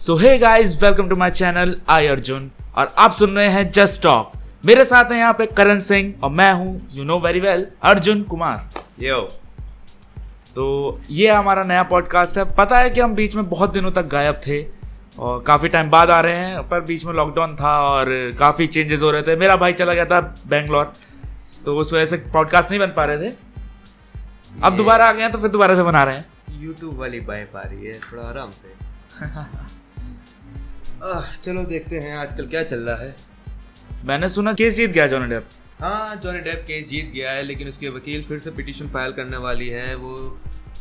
[0.00, 4.02] So hey guys welcome to my channel I Arjun और आप सुन रहे हैं जस्ट
[4.02, 4.32] टॉक
[4.66, 8.22] मेरे साथ हैं यहाँ पे करण सिंह और मैं हूँ you know very well Arjun
[8.22, 8.70] Kumar.
[9.00, 9.18] Yo
[10.54, 14.06] तो ये हमारा नया पॉडकास्ट है। पता है कि हम बीच में बहुत दिनों तक
[14.06, 14.62] गायब थे
[15.18, 18.06] और काफ़ी टाइम बाद आ रहे हैं पर बीच में लॉकडाउन था और
[18.38, 20.92] काफ़ी चेंजेस हो रहे थे। मेरा भाई चला गया था बेंगलोर
[21.64, 23.32] तो उस वजह से पॉडकास्ट नहीं बन पा रहे थे।
[24.64, 27.44] अब दोबारा आ गए हैं तो फिर दोबारा से बना रहे हैं। यूट्यूब वाली बाय
[27.52, 28.78] पा रही है थोड़ा आराम से।
[31.02, 33.14] चलो देखते हैं आजकल क्या चल रहा है
[34.04, 35.44] मैंने सुना केस जीत गया जॉनी डेप
[35.80, 39.36] हाँ जॉनी डेप केस जीत गया है लेकिन उसके वकील फिर से पिटीशन फ़ाइल करने
[39.38, 40.16] वाली है वो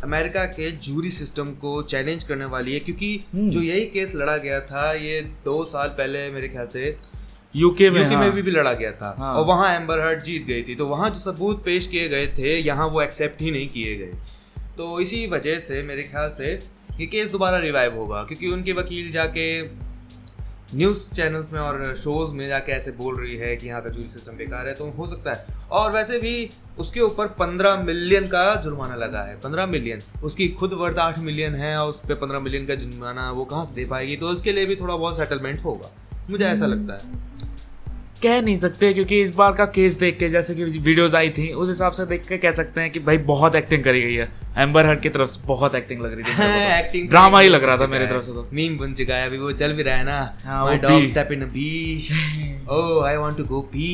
[0.03, 4.35] अमेरिका के जूरी सिस्टम को चैलेंज करने वाली है क्योंकि हम्म। जो यही केस लड़ा
[4.37, 6.95] गया था ये दो साल पहले मेरे ख्याल से
[7.55, 10.23] यूके में यूके हाँ। में भी, भी लड़ा गया था हाँ। और वहाँ एम्बर हर्ट
[10.23, 13.51] जीत गई थी तो वहाँ जो सबूत पेश किए गए थे यहाँ वो एक्सेप्ट ही
[13.51, 14.11] नहीं किए गए
[14.77, 16.57] तो इसी वजह से मेरे ख्याल से
[16.99, 19.49] ये केस दोबारा रिवाइव होगा क्योंकि उनके वकील जाके
[20.75, 24.07] न्यूज़ चैनल्स में और शोज़ में जाके ऐसे बोल रही है कि यहाँ का जूरी
[24.09, 28.43] सिस्टम बेकार है तो हो सकता है। और वैसे भी उसके ऊपर पंद्रह मिलियन का
[28.55, 32.39] जुर्माना लगा है पंद्रह मिलियन। उसकी खुद वर्थ आठ मिलियन है और उस पर पंद्रह
[32.39, 34.15] मिलियन का जुर्माना वो कहाँ से दे पाएगी?
[34.15, 35.91] तो उसके लिए भी थोड़ा बहुत सेटलमेंट होगा।
[36.29, 37.38] मुझे ऐसा लगता है।
[38.23, 41.51] कह नहीं सकते क्योंकि इस बार का केस देख के जैसे कि वीडियोस आई थी
[41.53, 44.27] उस हिसाब से देख के कह सकते हैं कि भाई बहुत एक्टिंग करी गई है।
[44.57, 47.39] एम्बर हर्ट की तरफ़ से बहुत एक्टिंग लग रही थी मेरे को तो। एक्टिंग ड्रामा
[47.39, 49.73] ही लग रहा था मेरी तरफ़ से तो। मीम बन चुका है अभी वो चल
[49.73, 50.19] भी रहा है ना।
[50.65, 52.07] My dog step in a B
[52.71, 53.87] oh I want to go pee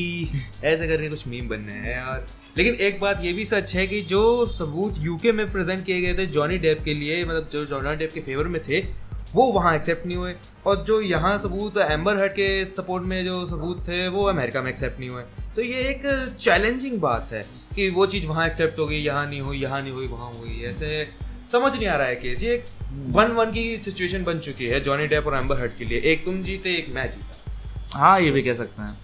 [0.64, 2.26] ऐसे करके कुछ मीम बनने हैं यार।
[2.58, 6.14] लेकिन एक बात ये भी सच है कि जो सबूत यूके में प्रेजेंट किए गए
[6.14, 8.82] थे जॉनी डेप के लिए मतलब जो जॉनी डेप के फेवर में थे
[9.36, 13.47] वो वहाँ एक्सेप्ट नहीं हुए। और जो यहाँ सबूत एम्बर हर्ट के सपोर्ट में जो
[13.47, 15.23] सबूत थे वो अमेरिका में एक्सेप्ट नहीं हुए।
[15.55, 19.42] तो ये एक चैलेंजिंग बात है कि वो चीज़ वहाँ एक्सेप्ट हो गई यहाँ नहीं
[19.42, 21.09] हुई यहाँ नहीं हुई वहाँ हुई। ऐसे
[21.52, 22.66] समझ नहीं आ रहा है केस ये
[23.08, 26.25] वन वन की सिचुएशन बन चुकी है जॉनी डेप और एम्बर हर्ट के लिए। एक
[26.25, 27.52] तुम जीते एक मैं जीता।
[27.99, 28.97] हाँ ये भी कह सकते हैं।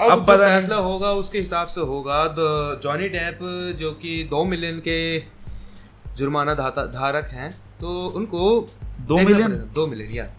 [0.00, 3.38] अब, अब पता फैसला होगा उसके हिसाब से होगा। द- जॉनी डेप
[3.78, 5.18] जो कि दो मिलियन के
[6.16, 8.66] जुर्माना धारक हैं तो उनको
[9.00, 9.52] दो मिलियन?
[9.52, 10.30] दो मिलियन या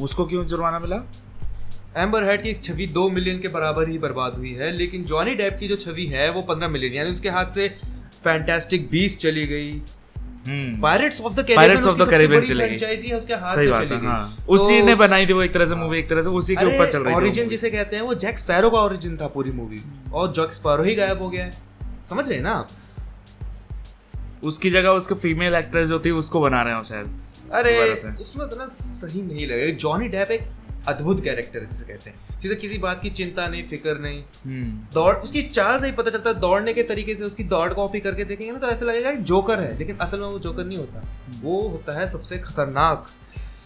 [0.00, 0.96] उसको क्यों जुर्माना मिला?
[1.96, 5.56] एम्बर हर्ट की छवि दो मिलियन के बराबर ही बर्बाद हुई है लेकिन जॉनी डेप
[5.60, 7.68] की जो छवि है वो पंद्रह मिलियन यानी उसके हाथ से
[8.24, 9.82] फैंटास्टिक बीस चली गई।
[10.80, 14.36] Pirates of the Pirates of the Caribbean चली गई। उसके हाथ से चली गई। हाँ।
[14.36, 16.64] तो- उसी ने बनाई थी वो एक तरह से मूवी एक तरह से उसी के
[16.66, 19.80] ऊपर चल रही ओरिजिन जिसे कहते हैं वो जैक स्पैरो का ओरिजिन था पूरी मूवी
[20.12, 21.50] और जैक स्पैरो ही गायब हो गया है।
[22.10, 22.68] समझ रहे हैं ना आप?
[24.46, 27.20] उसकी जगह उसके फीमेल एक्ट्रेस जो थी उसको बना रहे हो शायद।
[27.52, 27.78] अरे
[28.20, 30.48] उसमें तो ना सही नहीं लगे जॉनी डेप एक
[30.88, 34.70] अद्भुत कैरेक्टर है जिसे कहते हैं। जिसे किसी बात की चिंता नहीं फ़िक्र नहीं। हम्म।
[34.94, 38.00] दौड़ उसकी चाल से ही पता चलता है दौड़ने के तरीके से उसकी दौड़ कॉपी
[38.00, 40.78] करके देखेंगे ना तो ऐसा लगेगा कि जोकर है लेकिन असल में वो जोकर नहीं
[40.78, 41.02] होता।
[41.42, 43.06] वो होता है सबसे खतरनाक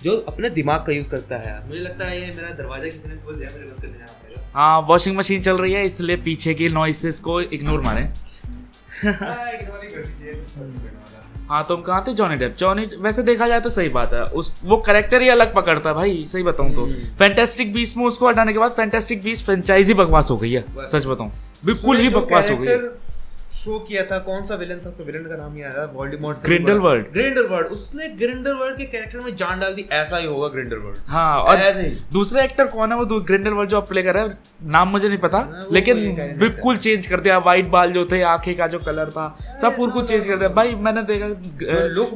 [0.02, 3.16] जो अपने दिमाग का यूज़ करता है। मुझे लगता है ये मेरा दरवाज़ा किसी ने
[3.16, 6.54] खोल दिया मेरे बंद करने जाना पड़ेगा हाँ वॉशिंग मशीन चल रही है इसलिए पीछे
[6.54, 8.12] की नॉइसेस को इग्नोर मारें।
[11.48, 12.12] हाँ, तो तुम कहाँ थे?
[12.12, 15.54] जॉनी डेप जॉनी वैसे देखा जाए तो सही बात है। उस वो करेक्टर ही अलग
[15.54, 16.86] पकड़ता है भाई सही बताऊँ तो।
[17.18, 21.06] फैंटेस्टिक बीस में उसको हटाने के बाद फैंटेस्टिक बीस फ्रेंचाइजी बकवास हो गई है सच
[21.06, 21.32] बताऊँ।
[21.64, 22.78] बिल्कुल ही बकवास हो गई है।
[23.52, 25.04] शो किया था कौन सा विलन था उसका?
[25.04, 29.74] विलन का नाम याद है वोल्डेमॉर्ट Grindelwald। ग्रिंडलवर्ड उसने ग्रिंडलवर्ड के कैरेक्टर में जान डाल
[29.74, 33.20] दी ऐसा ही होगा ग्रिंडलवर्ड हाँ और ऐसे ही। दूसरे एक्टर कौन है वो?
[33.20, 34.38] ग्रिंडलवर्ड जो आप प्ले कर रहे हैं
[34.70, 38.54] नाम मुझे नहीं पता हाँ, लेकिन बिल्कुल चेंज कर दिया वाइट बाल जो थे आँखें
[38.56, 39.26] का जो कलर था
[39.62, 41.28] सब पूरा कुछ चेंज कर दिया। भाई मैंने देखा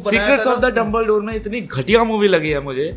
[0.00, 2.91] सीक्रेट्स ऑफ़ द डम्बलडोर में इतनी घटिया मूवी लगी है मुझे।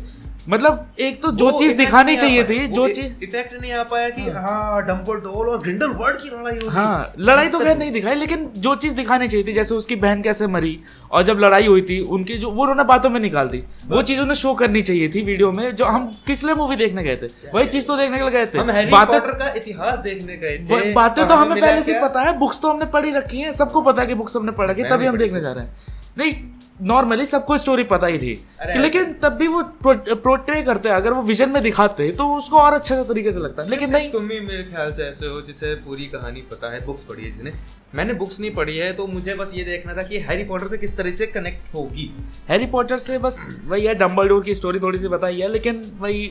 [0.48, 4.22] मतलब एक तो जो चीज़ दिखानी चाहिए थी जो चीज़ इफ़ेक्ट नहीं आ पाया कि
[4.30, 8.94] हाँ। डम्बलडोर और ग्रिंडलवर्ड की लड़ाई हाँ लड़ाई तो खैर नहीं दिखाई लेकिन जो चीज़
[8.94, 10.78] दिखानी चाहिए थी जैसे उसकी बहन कैसे मरी
[11.12, 14.20] और जब लड़ाई हुई थी उनकी जो वो उन्होंने बातों में निकाल दी। वो चीज़
[14.20, 17.26] उन्हें शो करनी चाहिए थी वीडियो में जो हम किस लिए मूवी देखने गए थे।
[17.54, 21.26] वही चीज़ तो देखने के लिए गए थे। बातें का इतिहास देखने गए थे बातें
[21.28, 24.08] तो हमें पहले से पता है बुक्स तो हमने पढ़ी रखी है सबको पता है
[24.08, 26.34] कि बुक्स हमने पढ़ रखी है तभी हम देखने जा रहे हैं। नहीं
[26.82, 31.12] नॉर्मली सबको स्टोरी पता ही थी। कि लेकिन तब भी वो प्रोट्रे करते हैं। अगर
[31.12, 34.28] वो विजन में दिखाते तो उसको और अच्छे तरीके से लगता है। लेकिन नहीं। तुम
[34.28, 37.52] भी मेरे ख्याल से ऐसे हो जिसे पूरी कहानी पता है बुक्स पढ़ी है जिसने।
[37.94, 40.78] मैंने बुक्स नहीं पढ़ी है तो मुझे बस ये देखना था कि हैरी पॉटर से
[40.78, 42.10] किस तरह से कनेक्ट होगी।
[42.48, 46.30] हैरी पॉटर से बस वही है डम्बलडोर की स्टोरी थोड़ी सी बताई है लेकिन वही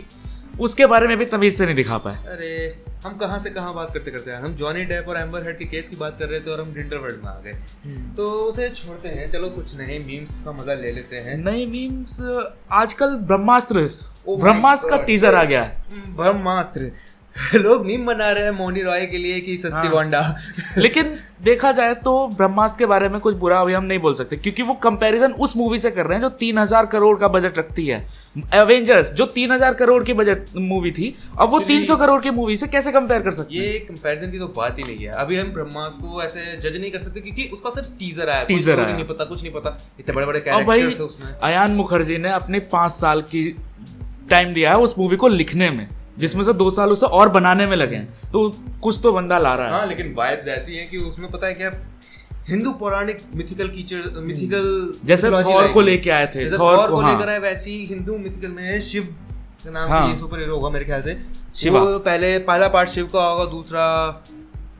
[0.59, 3.93] उसके बारे में भी तमीज से नहीं दिखा पाए। अरे हम कहाँ से कहाँ बात
[3.93, 4.37] करते करते हैं?
[4.37, 6.71] हम जॉनी डेप और एम्बर हेड के केस की बात कर रहे थे और हम
[6.73, 7.53] ग्रिंडलवर्ड में आ गए।
[8.17, 12.21] तो उसे छोड़ते हैं। चलो कुछ नए मीम्स का मज़ा ले लेते हैं। नए मीम्स
[12.71, 13.89] आजकल ब्रह्मास्त्र
[14.29, 16.91] Oh ब्रह्मास्त्र का टीजर आ गया है। ब्रह्मास्त्र।
[17.55, 20.35] लोग मीम बना रहे हैं मोनी रॉय के लिए कि सस्ती हाँ।
[20.77, 21.13] लेकिन
[21.43, 24.63] देखा जाए तो ब्रह्मास्त्र के बारे में कुछ बुरा अभी हम नहीं बोल सकते क्योंकि
[24.63, 27.85] वो कंपैरिजन उस मूवी से कर रहे हैं जो तीन हज़ार करोड़ का बजट रखती
[27.87, 27.99] है।
[28.55, 32.31] एवेंजर्स जो तीन हज़ार करोड़ की बजट मूवी थी अब वो तीन सौ करोड़ की
[32.31, 35.37] मूवी से कैसे कंपेयर कर सकते ये कंपैरिजन की तो बात ही नहीं है। अभी
[35.37, 38.95] हम ब्रह्मास्त्र को ऐसे जज नहीं कर सकते क्योंकि उसका सिर्फ़ टीजर आया टीजर आया।
[38.95, 42.59] नहीं पता कुछ नहीं पता। इतने बड़े बड़े कैरेक्टर्स है उसमें। अयान मुखर्जी ने अपने
[42.73, 43.45] पाँच साल की
[44.29, 45.87] टाइम दिया है उस मूवी को लिखने में।
[46.17, 48.49] जिसमें से दो साल उसे और बनाने में लगे हैं। तो
[48.83, 51.53] कुछ तो बंदा ला रहा है। हाँ लेकिन वाइब्स ऐसी हैं कि उसमें पता है
[51.53, 51.71] क्या
[52.49, 54.67] हिंदू पौराणिक मिथिकल कीचर मिथिकल
[55.05, 58.51] जैसे थॉर को लेके आए थे थॉर को हाँ। लेकर आए वैसे ही हिंदू मिथिकल
[58.51, 59.03] में शिव
[59.63, 61.17] के नाम हाँ। से ये सुपर हीरो होगा मेरे ख्याल से।
[61.55, 63.85] शिवा। वो पहले पहला पार्ट शिव का होगा दूसरा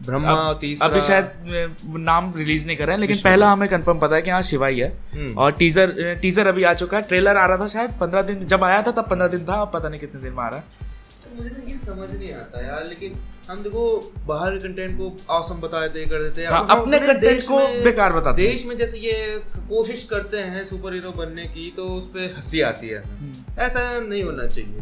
[0.06, 4.16] ब्रह्मा तीसरा अभी शायद नाम रिलीज़ नहीं कर रहे हैं लेकिन पहला हमें कंफर्म पता
[4.16, 7.38] है कि हाँ शिवा ही है। हम्म। और टीजर टीजर अभी आ चुका है। ट्रेलर
[7.38, 9.89] आ रहा था शायद पंद्रह दिन जब आया था तब पंद्रह दिन था अब पता
[9.89, 10.86] नहीं कितने दिन में आ रहा है।
[11.35, 13.13] मुझे ना ये समझ नहीं आता यार लेकिन
[13.50, 17.47] हम देखो बाहर के कंटेंट को awesome बता देते कर देते हैं। हाँ, अपने देश
[17.47, 21.85] को बेकार बताते देश में जैसे ये कोशिश करते हैं सुपर हीरो बनने की तो
[21.85, 24.77] उस पे हँसी आती है। हम्म। ऐसा नहीं होना चाहिए।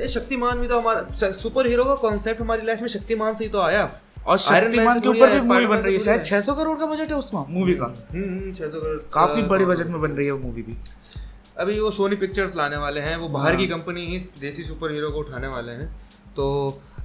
[0.00, 3.50] ये शक्तिमान भी तो हमारा सुपर हीरो का कॉन्सेप्ट हमारी लाइफ में शक्तिमान से ही
[3.50, 6.86] तो आया। और शक्तिमान के ऊपर भी मूवी बन रही है। शायद 600 करोड़ का
[6.86, 10.26] बजट है उसमें मूवी का। हम्म, हम्म, 600 करोड़ काफ़ी बड़ी बजट में बन रही
[10.26, 10.74] है वो मूवी भी।
[11.56, 14.92] अभी वो सोनी पिक्चर्स लाने वाले हैं वो बाहर हाँ। की कंपनी ही देसी सुपर
[14.92, 15.86] हीरो को उठाने वाले हैं
[16.36, 16.46] तो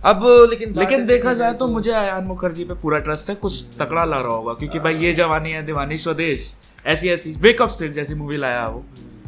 [0.05, 4.03] अब लेकिन लेकिन देखा जाए तो मुझे आयान मुखर्जी पे पूरा ट्रस्ट है कुछ तकड़ा
[4.05, 6.53] लग रहा होगा क्योंकि भाई ये जवानी है दीवानी स्वदेश
[6.85, 8.83] ऐसी ऐसी वेकअप से जैसी मूवी लाया वो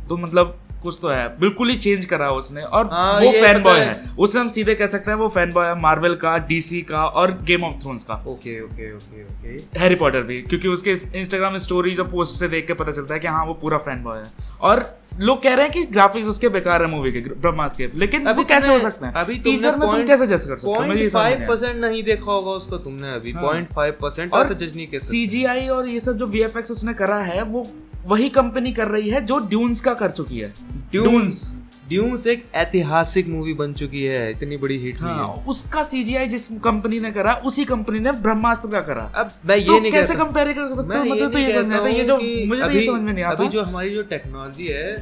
[0.10, 3.80] तो मतलब कुछ तो है। बिल्कुल ही चेंज करा उसने। और हाँ, वो फ़ैन बॉय
[3.80, 6.82] है। है। उससे हम सीधे कह सकते हैं वो फ़ैन बॉय है मार्वल का डीसी
[6.82, 10.96] का और गेम ऑफ़ थ्रोन्स का। Okay okay okay okay Harry Potter भी क्योंकि उसके
[11.20, 14.04] इंस्टाग्राम स्टोरीज और पोस्ट से देख के पता चलता है कि हाँ वो पूरा फ़ैन
[14.04, 14.84] बॉय है। और
[15.20, 18.38] लोग कह रहे हैं कि ग्राफिक्स उसके बेकार है मूवी के ब्रह्मास्त्र के। लेकिन अभी
[18.38, 19.14] वो कैसे हो सकते हैं?
[19.14, 21.10] अभी टीजर में तुम कैसे जज कर सकते हो?
[21.12, 24.58] फाइव नहीं परसेंट नहीं देखा होगा उसका तुमने अभी। पॉइंट फाइव परसेंट और
[25.02, 27.66] सीजीआई और ये सब जो वीएफएक्स उसने करा है वो
[28.06, 30.54] वही कंपनी कर रही है जो ड्यून्स का कर चुकी है।
[30.92, 31.42] ड्यून्स
[31.90, 36.28] ड्यून्स एक ऐतिहासिक मूवी बन चुकी है इतनी बड़ी हिट हुई हाँ, है। उसका सीजीआई
[36.28, 39.92] जिस कंपनी ने करा उसी कंपनी ने ब्रह्मास्त्र का करा। अब मैं ये तो नहीं
[39.92, 41.04] कैसे कंपेयर कर सकते मैं हो?
[41.04, 42.16] मुझे तो ये समझ कहता आता ये जो
[42.48, 44.96] मुझे तो ये समझ में नहीं आता। अभी जो हमारी जो टेक्नोलॉजी है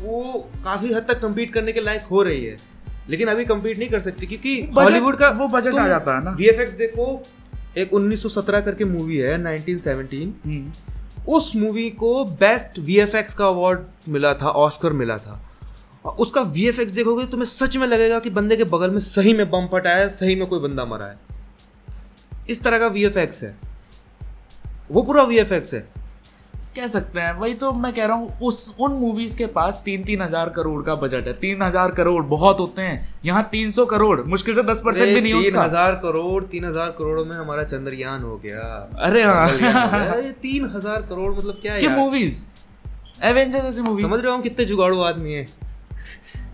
[0.00, 2.56] वो काफ़ी हद तक compete करने के लायक हो रही है।
[3.10, 6.30] लेकिन अभी compete नहीं कर सकती क्योंकि बॉलीवुड का वो बजट आ जाता है ना।
[6.30, 7.22] वीएफएक्स देखो
[7.78, 10.72] एक 1917 करके मूवी है 1917 हम्म,
[11.28, 15.40] उस मूवी को बेस्ट वीएफएक्स का अवार्ड मिला था ऑस्कर मिला था।
[16.18, 19.50] उसका वीएफएक्स देखोगे तो तुम्हें सच में लगेगा कि बंदे के बगल में सही में
[19.50, 21.18] बम फटाया है सही में कोई बंदा मरा है।
[22.50, 23.56] इस तरह का वीएफएक्स है।
[24.90, 26.05] वो पूरा वीएफएक्स है।
[26.76, 30.04] कह सकते हैं। वही तो मैं कह रहा हूँ उस उन मूवीज़ के पास तीन
[30.04, 33.84] तीन हज़ार करोड़ का बजट है। तीन हज़ार करोड़ बहुत होते हैं। यहाँ तीन सौ
[33.86, 37.64] करोड़ मुश्किल से दस परसेंट भी नहीं तीन हज़ार करोड़ तीन हज़ार करोड़ों में हमारा
[37.66, 38.62] चंद्रयान हो गया।
[39.00, 39.46] अरे हाँ।
[40.42, 42.44] तीन हज़ार करोड़ मतलब क्या है मूवीज़
[43.24, 45.46] एवेंजर जैसी मूवी समझ रहे हो कितने जुगाड़ू आदमी है।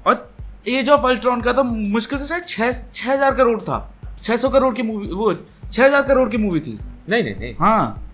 [0.06, 0.30] और
[0.68, 3.78] एज ऑफ़ अल्ट्रॉन का तो मुश्किल से शायद छह हज़ार करोड़ था।
[4.22, 6.78] छह सौ करोड़ की मूवी वो छह हज़ार करोड़ की मूवी थी।
[7.10, 8.08] नहीं नहीं नहीं। हाँ।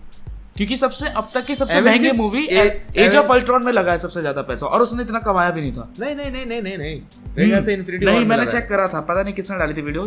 [0.59, 4.21] क्योंकि सबसे अब तक की सबसे महँगी मूवी एज ऑफ़ अल्ट्रॉन में लगा है सबसे
[4.21, 7.01] ज़्यादा पैसा और उसने इतना कमाया भी नहीं था। नहीं नहीं नहीं नहीं नहीं नहीं।
[7.37, 10.03] मेरे ख्याल से नहीं मैंने चेक करा था पता नहीं किसने डाली थी वीडियो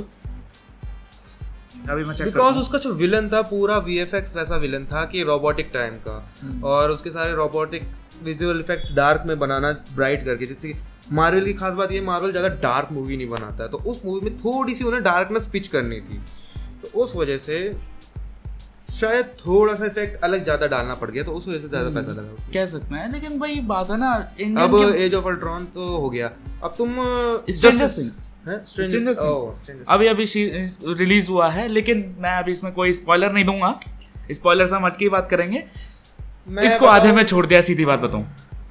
[1.90, 5.70] अभी मैं चेक बिकॉज़ उसका जो विलन था पूरा वीएफएक्स वैसा विलन था कि रोबोटिक
[5.75, 7.87] टाइम का। हम्म। और उसके सारे रोबोटिक
[8.25, 10.75] विजुअल इफ़ेक्ट डार्क में बनाना ब्राइट करके जैसे
[11.12, 14.31] मार्वल की खास बात ये मार्वल ज़्यादा डार्क मूवी नहीं बनाता है। तो उस मूवी
[14.31, 16.20] में थोड़ी सी उन्हें डार्कनेस पिच करनी थी।
[16.82, 17.58] तो उस वजह से
[18.93, 22.13] शायद थोड़ा सा इफ़ेक्ट अलग ज़्यादा डालना पड़ गया तो उस वजह से ज़्यादा पैसा
[22.13, 24.11] लगा कह सकते हैं लेकिन भाई बात है ना
[24.63, 26.31] अब एज ऑफ़ अल्ट्रॉन तो हो गया।
[26.65, 26.94] अब तुम
[28.69, 29.15] Stranger
[29.89, 30.25] अभी अभी
[30.94, 33.72] रिलीज़ हुआ है लेकिन मैं अभी इसमें कोई स्पॉइलर नहीं दूँगा।
[34.32, 35.65] स्पॉइलर से हम हटके ही बात करेंगे।
[36.49, 38.25] मैं इसको आधे में छोड़ दिया सीधी बात बताऊँ।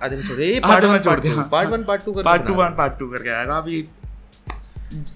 [0.03, 3.81] आधे में छोड़ दिया part one part two part one part two करके आएगा। अभी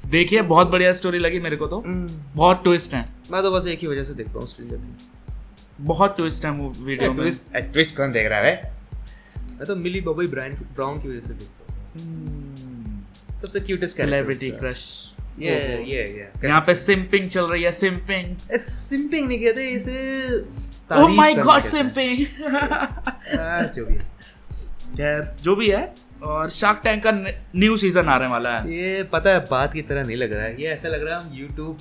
[0.09, 3.01] देखिए बहुत बढ़िया स्टोरी लगी मेरे को तो। बहुत ट्विस्ट है।
[3.31, 5.11] मैं तो बस एक ही वजह से देखता हूँ स्ट्रेंजर थिंग्स
[5.81, 8.73] बहुत ट्विस्ट है वो वीडियो में। ट्विस्ट कौन देख रहा है
[9.49, 14.83] मैं तो मिली बॉबी ब्राउन ब्राउन की वजह से देखता हूँ। सबसे क्यूटेस्ट सेलिब्रिटी क्रश
[15.39, 15.55] ये
[15.85, 20.39] ये ये यहाँ पे सिंपिंग चल रही है सिंपिंग सिंपिंग नहीं कहते इसे ओ
[20.89, 22.25] तारीफ़ माय गॉड सिंपिंग
[23.75, 23.95] जो भी
[24.99, 25.83] है। जो भी है
[26.25, 27.11] और शार्क टैंक का
[27.55, 30.61] न्यू सीज़न आने वाला है। ये पता है बात की तरह नहीं लग रहा है।
[30.61, 31.77] ये ऐसा लग रहा है हम यूट्यूब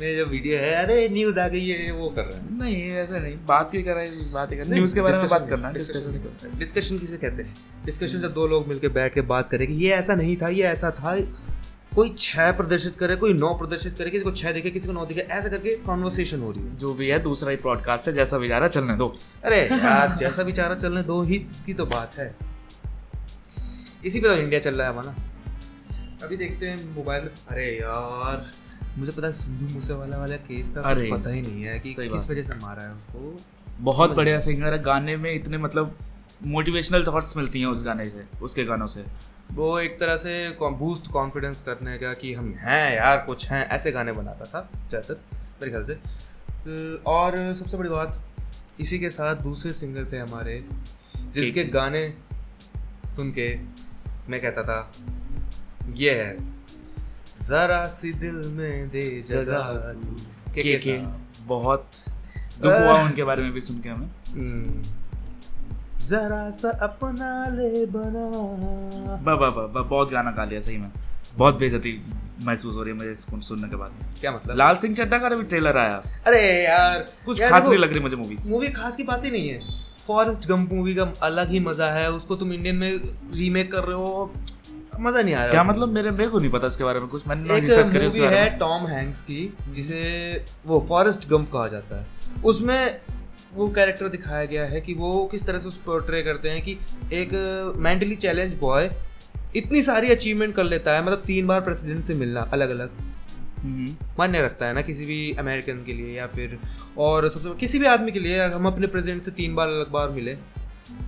[0.00, 3.18] में जो वीडियो है अरे न्यूज़ आ गई है वो कर रहे हैं। नहीं ऐसा
[3.18, 4.32] नहीं। बात की कर रहे हैं?
[4.32, 7.56] बात ही कर न्यूज़ के बारे में बात करना डिस्कशन डिस्कशन किसे कहते हैं?
[7.84, 10.62] डिस्कशन जब दो लोग मिलकर बैठ के बात करें कि ये ऐसा नहीं था ये
[10.62, 11.16] ऐसा था
[11.94, 15.04] कोई छह प्रदर्शित करे कोई नौ प्रदर्शित करे किसी को छह दिखे किसी को नौ
[15.06, 18.46] दिखे ऐसा करके कॉन्वर्सेशन हो रही है। जो भी है दूसरा ही पॉडकास्ट है जैसा
[18.46, 19.06] जा चलने दो।
[19.44, 22.34] अरे यार जैसा भी चारा चलने दो ही की तो बात है।
[24.06, 28.50] इसी पे तो इंडिया चल रहा है हमारा। अभी देखते हैं मोबाइल अरे यार
[28.98, 32.28] मुझे पता है सिद्धू मूसेवाला वाला केस का कुछ पता ही नहीं है कि किस
[32.30, 33.36] वजह से मारा है उसको
[33.84, 35.96] बहुत बढ़िया सिंगर है गाने में इतने मतलब
[36.46, 39.04] मोटिवेशनल थॉट्स मिलती हैं उस गाने से उसके गानों से।
[39.52, 43.92] वो एक तरह से बूस्ट कॉन्फिडेंस करने का कि हम हैं यार कुछ हैं ऐसे
[43.92, 49.42] गाने बनाता था ज़्यादातर मेरे ख्याल से। अ, और सबसे बड़ी बात इसी के साथ
[49.42, 50.62] दूसरे सिंगर थे हमारे
[51.34, 52.02] जिसके गाने
[53.06, 53.48] सुन के
[54.30, 54.92] मैं कहता था
[55.94, 56.36] ये है।
[57.42, 59.58] जरा सी दिल में दे जगह
[60.54, 60.98] के के के?
[61.44, 61.90] बहुत
[62.62, 64.82] दुख हुआ उनके बारे में भी सुन के हमें। हम्म।
[66.06, 70.90] जरा सा अपना ले बना। बा बा बा बा बहुत गाना गा लिया सही में।
[71.36, 72.06] बहुत बेइज्जती
[72.42, 74.56] महसूस हो रही है मुझे इसको सुनने के बाद। क्या मतलब?
[74.56, 78.00] लाल सिंह चड्ढा का भी ट्रेलर आया। अरे यार कुछ यार खास नहीं लग रही
[78.00, 81.60] मुझे मूवी मूवी खास की बात ही नहीं है। फॉरेस्ट गंप मूवी का अलग ही
[81.60, 82.90] मज़ा है उसको तुम इंडियन में
[83.34, 84.32] रीमेक कर रहे हो
[85.00, 85.92] मज़ा नहीं आ रहा। क्या मतलब?
[85.92, 88.48] मेरे मेरे को नहीं पता इसके बारे में कुछ मैंने एक रिसर्च करी मूवी है
[88.58, 90.00] टॉम हैंक्स की जिसे
[90.66, 93.00] वो फॉरेस्ट गंप कहा जाता है। उसमें
[93.54, 96.78] वो कैरेक्टर दिखाया गया है कि वो किस तरह से उस पोर्ट्रे करते हैं कि
[97.12, 98.90] एक मेंटली चैलेंज बॉय
[99.56, 102.90] इतनी सारी अचीवमेंट कर लेता है मतलब तीन बार प्रेसिडेंट से मिलना अलग अलग
[104.18, 106.58] मान्य रखता है ना किसी भी अमेरिकन के लिए या फिर
[106.98, 110.08] और सबसे किसी भी आदमी के लिए हम अपने प्रेसिडेंट से तीन बार अलग बार
[110.10, 110.36] मिले।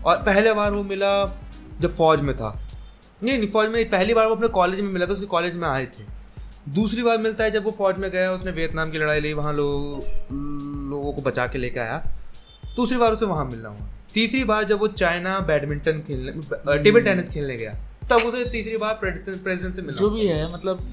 [0.04, 1.10] और पहले बार वो मिला
[1.80, 2.52] जब फौज में था।
[3.22, 5.54] नहीं नहीं फौज में नहीं पहली बार वो अपने कॉलेज में मिला था उसके कॉलेज
[5.54, 6.04] में आए थे।
[6.70, 9.52] दूसरी बार मिलता है जब वो फौज में गया उसने वियतनाम की लड़ाई ली वहाँ
[9.52, 10.04] लोग
[10.90, 12.02] लोगों को बचा के लेके आया।
[12.76, 17.30] दूसरी बार उसे वहाँ मिलना हुआ। तीसरी बार जब वो चाइना बैडमिंटन खेलने टेबल टेनिस
[17.30, 17.72] खेलने गया
[18.10, 20.86] तब उसे तीसरी बार प्रेसिडेंट से मिला। जो भी है मतलब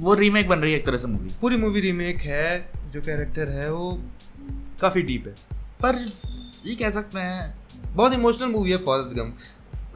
[0.00, 3.50] वो रीमेक बन रही है एक तरह से मूवी पूरी मूवी रीमेक है जो कैरेक्टर
[3.50, 3.90] है वो
[4.80, 5.34] काफ़ी डीप है।
[5.82, 6.04] पर
[6.66, 7.54] ये कह सकते हैं
[7.94, 9.32] बहुत इमोशनल मूवी है फॉरेस्ट गम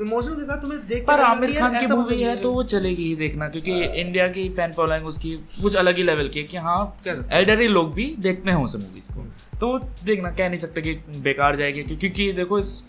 [0.01, 3.15] इमोशनल के साथ तुम्हें देख पर आमिर खान की मूवी है तो वो चलेगी ही
[3.17, 5.31] देखना क्योंकि इंडिया की फ़ैन फॉलोइंग उसकी
[5.63, 9.13] कुछ अलग ही लेवल की है कि हाँ एल्डरली लोग भी देखते हैं उस मूवीज़
[9.13, 9.25] को।
[9.59, 12.83] तो देखना कह नहीं सकते कि बेकार जाएगी क्योंकि देखो इस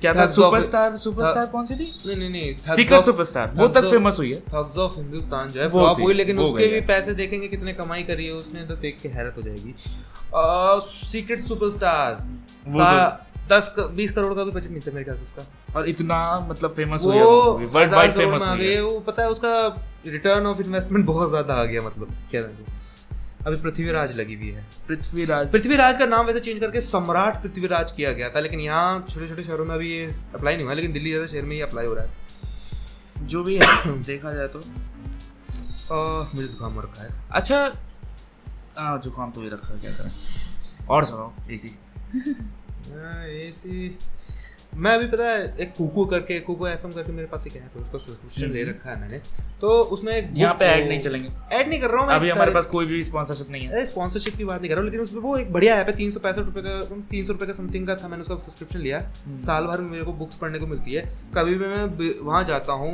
[0.00, 0.26] क्या था?
[0.28, 1.92] सुपरस्टार सुपरस्टार कौन सी थी?
[2.06, 5.66] नहीं नहीं नहीं सीक्रेट सुपरस्टार वो तक फ़ेमस हुई है। थग्स ऑफ़ हिंदुस्तान जो है
[5.68, 8.98] वो थी, हुई लेकिन उसके भी पैसे देखेंगे कितने कमाई करी है उसने तो देख
[9.02, 9.74] के हैरत हो जाएगी।
[10.90, 12.22] सीक्रेट सुपरस्टार
[12.68, 12.92] वो
[13.50, 16.18] दस बीस करोड़ का भी बजट नहीं था मेरे ख्याल से उसका। और इतना
[16.50, 19.54] मतलब फ़ेमस है वो वर्ल्ड वाइड फ़ेमस है। है वो पता है उसका
[20.08, 22.42] रिटर्न ऑफ़ इन्वेस्टमेंट बहुत ज़्यादा आ गया मतलब क्या
[23.46, 28.12] अभी पृथ्वीराज लगी हुई है। पृथ्वीराज। पृथ्वीराज का नाम वैसे चेंज करके सम्राट पृथ्वीराज किया
[28.12, 31.12] गया था लेकिन यहाँ छोटे छोटे शहरों में अभी ये अप्लाई नहीं हुआ लेकिन दिल्ली
[31.12, 36.30] जैसे शहर में ये अप्लाई हो रहा है। जो भी है देखा जाए तो। अह,
[36.34, 37.58] मुझे जुकाम हो रखा है। अच्छा
[38.78, 40.12] हाँ जुकाम तो भी रखा है क्या करें?
[40.88, 41.68] और सुनाओ ए सी
[42.88, 43.98] ए एसी
[44.74, 47.82] मैं अभी पता है एक कुकू करके कुकू एफएम करके मेरे पास एक ऐप है
[47.82, 49.18] उसका सब्सक्रिप्शन ले रखा है मैंने।
[49.60, 52.66] तो उसमें यहाँ पे ऐड नहीं चलेंगे। ऐड नहीं कर रहा हूँ अभी हमारे पास
[52.66, 55.36] कोई भी स्पॉन्सरशिप नहीं है। स्पॉन्सरशिप की बात नहीं कर रहा हूँ लेकिन उसमें वो
[55.36, 57.96] एक बढ़िया ऐप है तीन सौ पैंसठ रुपये का तीन सौ रुपये का समथिंग का
[57.96, 60.92] था मैंने उसका सब्सक्रिप्शन लिया। हम्म। साल भर में मेरे को बुक्स पढ़ने को मिलती
[60.92, 61.02] है।
[61.36, 62.92] कभी भी मैं वहाँ जाता हूँ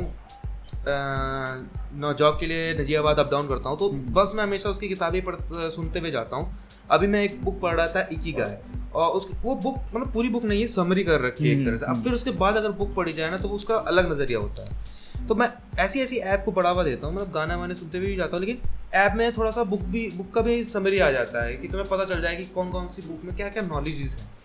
[0.87, 4.87] नौ जॉब के लिए नजियाबाद अप डाउन करता हूँ तो हम्म। बस मैं हमेशा उसकी
[4.87, 5.35] किताबें पढ़
[5.71, 6.57] सुनते हुए जाता हूँ।
[6.91, 8.57] अभी मैं एक बुक पढ़ रहा था इकी गाय
[9.01, 11.77] उस वो बुक मतलब पूरी बुक नहीं है समरी कर रखी है एक हम्म, तरह
[11.77, 14.39] से। अब हम्म। फिर उसके बाद अगर बुक पढ़ी जाए ना तो उसका अलग नज़रिया
[14.39, 15.49] होता है। तो मैं
[15.79, 18.45] ऐसी ऐसी ऐप को बढ़ावा देता हूँ मतलब गाना वाने सुनते हुए भी जाता हूँ
[18.45, 18.59] लेकिन
[18.95, 21.87] ऐप में थोड़ा सा बुक भी बुक का भी समरी आ जाता है कि तुम्हें
[21.89, 24.35] पता चल जाए कि कौन कौन सी बुक में क्या क्या नॉलेजेस हैं।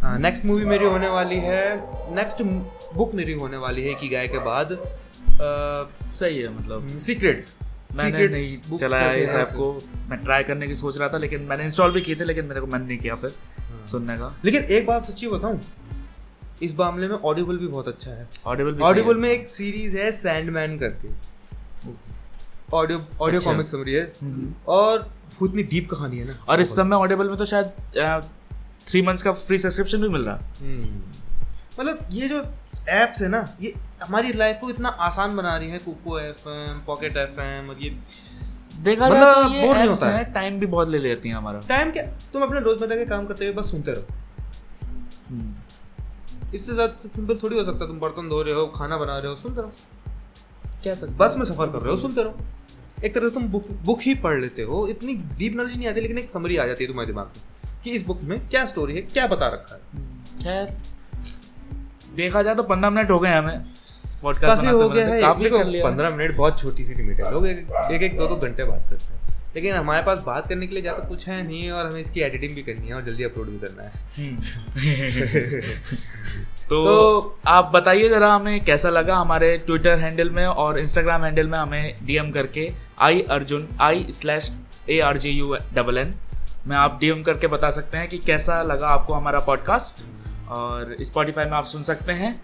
[0.00, 1.64] हाँ नेक्स्ट मूवी मेरी होने वाली है
[2.14, 2.42] नेक्स्ट
[2.94, 7.52] बुक मेरी होने वाली है कि गाय के बाद। आ, सही है मतलब। सीक्रेट्स
[7.96, 9.78] मैंने नहीं चलाया इस ऐप को।
[10.10, 12.60] मैं ट्राई करने की सोच रहा था लेकिन मैंने इंस्टॉल भी किए थे लेकिन मेरे
[12.60, 13.30] को मन नहीं किया फिर
[13.90, 15.60] सुनने का। लेकिन एक बात सच्ची बताऊँ
[16.62, 20.12] इस मामले में ऑडिबल भी बहुत अच्छा है। ऑडिबल भी ऑडिबल में एक सीरीज़ है
[20.12, 21.08] सैंडमैन करके।
[22.76, 26.76] Audio audio. कॉमिक समरी है। है। हम्म। और इतनी डीप कहानी है ना। और इस
[26.76, 27.66] समय ऑडिबल में तो शायद
[28.86, 31.02] थ्री मंथ्स का फ्री सब्सक्रिप्शन भी मिल रहा। है हम्म।
[31.80, 32.44] मतलब ये जो
[32.90, 36.80] एप्स है ना ये हमारी लाइफ को इतना आसान बना रही है Kuku F M
[36.86, 37.90] Pocket F M और ये।
[38.78, 41.36] देखा मतलब जाए तो ये बोर नहीं होता है। टाइम भी बहुत ले लेती हैं
[41.36, 42.02] हमारा। टाइम क्या?
[42.32, 44.04] तुम अपने रोज़मर्रा के काम करते हुए बस सुनते रहो।
[45.28, 49.26] हम्म। इससे ज़्यादा सिंपल थोड़ी हो सकता तुम बर्तन धो रहे हो खाना बना रहे
[49.26, 49.70] हो सुनते रहो।
[50.82, 52.34] क्या सकते बस में सफ़र कर रहे हो सुनते रहो।
[53.04, 56.00] एक तरह से तुम बुक बुक ही पढ़ लेते हो इतनी डीप नॉलेज नहीं आती
[56.00, 58.94] लेकिन एक समरी आ जाती है तुम्हारे दिमाग में कि इस बुक में क्या स्टोरी
[58.94, 59.80] है क्या बता रखा है।
[60.42, 60.76] खैर
[62.16, 63.58] देखा जाए तो पंद्रह मिनट हो गए हमें
[64.22, 67.32] पॉडकास्ट काफ़ी हो गया है काफ़ी कर लिया। पंद्रह मिनट बहुत छोटी सी लिमिट है।
[67.32, 69.20] लोग एक एक, एक दो दो घंटे बात करते हैं।
[69.54, 72.54] लेकिन हमारे पास बात करने के लिए ज़्यादा कुछ है नहीं और हमें इसकी एडिटिंग
[72.54, 73.90] भी करनी है और जल्दी अपलोड भी करना है।
[76.68, 81.46] तो, तो- आप बताइए जरा हमें कैसा लगा हमारे ट्विटर हैंडल में और इंस्टाग्राम हैंडल
[81.46, 84.52] में हमें डीएम करके I Arjun I slash
[84.90, 86.14] A R J U double N
[86.66, 90.04] में आप डीएम करके बता सकते हैं कि कैसा लगा आपको हमारा पॉडकास्ट
[90.48, 92.42] और स्पॉटिफाई में आप सुन सकते हैं।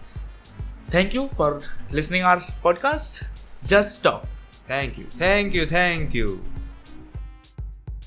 [0.93, 3.23] Thank you for listening our podcast
[3.67, 4.23] just stop
[4.69, 6.41] thank you thank you thank you